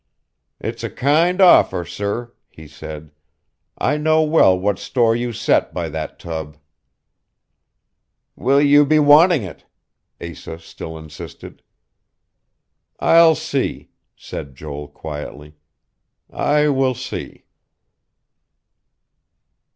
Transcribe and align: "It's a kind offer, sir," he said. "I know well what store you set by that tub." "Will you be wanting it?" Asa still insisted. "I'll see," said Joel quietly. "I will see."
"It's 0.59 0.83
a 0.83 0.89
kind 0.89 1.39
offer, 1.39 1.85
sir," 1.85 2.33
he 2.49 2.67
said. 2.67 3.11
"I 3.77 3.97
know 3.97 4.23
well 4.23 4.57
what 4.57 4.79
store 4.79 5.15
you 5.15 5.31
set 5.31 5.75
by 5.75 5.89
that 5.89 6.17
tub." 6.17 6.57
"Will 8.35 8.59
you 8.59 8.83
be 8.83 8.97
wanting 8.97 9.43
it?" 9.43 9.65
Asa 10.19 10.57
still 10.57 10.97
insisted. 10.97 11.61
"I'll 12.99 13.35
see," 13.35 13.91
said 14.15 14.55
Joel 14.55 14.87
quietly. 14.87 15.53
"I 16.33 16.67
will 16.69 16.95
see." 16.95 17.45